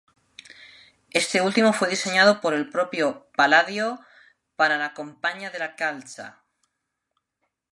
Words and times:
Este 1.11 1.41
último 1.41 1.73
fue 1.73 1.87
diseñado 1.87 2.41
por 2.41 2.55
el 2.55 2.71
propio 2.71 3.27
Palladio 3.35 3.99
para 4.55 4.79
la 4.79 4.95
"Compagnia 4.95 5.51
della 5.51 5.75
Calza". 5.75 6.39